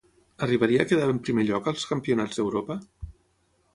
[0.45, 2.79] Arribaria a quedar en primer lloc als Campionats d'Europa?